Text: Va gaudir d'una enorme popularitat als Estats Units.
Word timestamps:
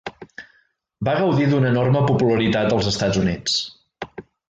Va 1.09 1.13
gaudir 1.19 1.45
d'una 1.53 1.71
enorme 1.73 2.03
popularitat 2.09 2.77
als 2.79 2.91
Estats 2.93 3.25
Units. 3.27 3.63